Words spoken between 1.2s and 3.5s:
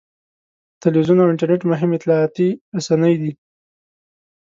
او انټرنېټ مهم اطلاعاتي رسنۍ دي.